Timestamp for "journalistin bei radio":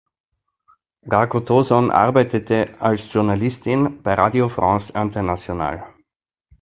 3.13-4.49